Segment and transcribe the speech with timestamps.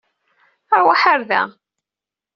[0.77, 1.41] Aṛwaḥ ar da!